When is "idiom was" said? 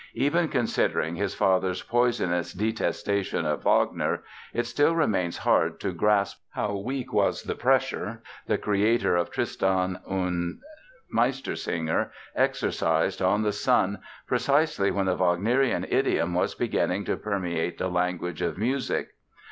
15.87-16.55